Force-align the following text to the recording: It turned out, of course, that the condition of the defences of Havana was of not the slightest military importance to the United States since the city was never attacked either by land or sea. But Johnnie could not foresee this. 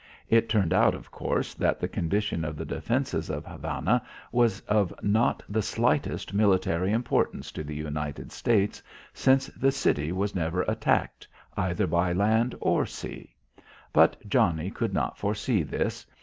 It 0.29 0.49
turned 0.49 0.73
out, 0.73 0.95
of 0.95 1.11
course, 1.11 1.53
that 1.53 1.79
the 1.79 1.87
condition 1.87 2.43
of 2.43 2.57
the 2.57 2.65
defences 2.65 3.29
of 3.29 3.45
Havana 3.45 4.01
was 4.31 4.59
of 4.61 4.91
not 5.03 5.43
the 5.47 5.61
slightest 5.61 6.33
military 6.33 6.91
importance 6.91 7.51
to 7.51 7.63
the 7.63 7.75
United 7.75 8.31
States 8.31 8.81
since 9.13 9.45
the 9.45 9.71
city 9.71 10.11
was 10.11 10.33
never 10.33 10.63
attacked 10.63 11.27
either 11.55 11.85
by 11.85 12.13
land 12.13 12.55
or 12.59 12.83
sea. 12.87 13.35
But 13.93 14.27
Johnnie 14.27 14.71
could 14.71 14.91
not 14.91 15.19
foresee 15.19 15.61
this. 15.61 16.07